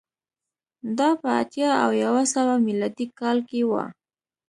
دا 0.97 1.09
په 1.21 1.29
اتیا 1.41 1.71
او 1.83 1.89
یو 2.03 2.13
سوه 2.33 2.53
میلادي 2.67 3.05
کال 3.19 3.37
کې 3.49 3.59
و 3.69 3.71